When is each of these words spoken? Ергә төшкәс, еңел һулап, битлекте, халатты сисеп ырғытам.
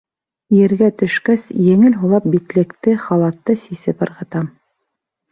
Ергә 0.59 0.87
төшкәс, 1.01 1.43
еңел 1.65 1.97
һулап, 2.03 2.25
битлекте, 2.35 2.95
халатты 3.03 3.55
сисеп 3.65 4.01
ырғытам. 4.07 4.49